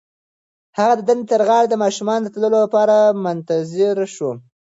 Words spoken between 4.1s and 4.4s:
شوه.